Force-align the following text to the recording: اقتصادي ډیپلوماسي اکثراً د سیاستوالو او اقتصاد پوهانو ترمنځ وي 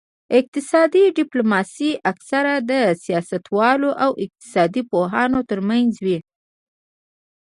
اقتصادي 0.39 1.03
ډیپلوماسي 1.19 1.91
اکثراً 2.11 2.55
د 2.71 2.73
سیاستوالو 3.03 3.89
او 4.03 4.11
اقتصاد 4.23 4.73
پوهانو 4.91 5.39
ترمنځ 5.49 5.91
وي 6.05 6.17